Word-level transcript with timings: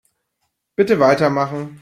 Bitte 0.75 0.99
weitermachen. 0.99 1.79